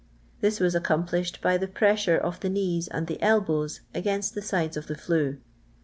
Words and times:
This 0.39 0.59
was 0.59 0.73
accomplished 0.73 1.41
by 1.43 1.57
the 1.59 1.67
pressure 1.67 2.17
of 2.17 2.39
the 2.39 2.49
knees 2.49 2.87
and 2.87 3.05
the 3.05 3.21
elbows 3.21 3.81
against 3.93 4.33
the 4.33 4.41
sides 4.41 4.75
of 4.75 4.87
the 4.87 4.95
flue. 4.97 5.37